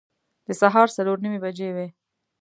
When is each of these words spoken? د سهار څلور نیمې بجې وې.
د 0.47 0.49
سهار 0.61 0.87
څلور 0.97 1.17
نیمې 1.23 1.39
بجې 1.43 1.69
وې. 1.75 1.87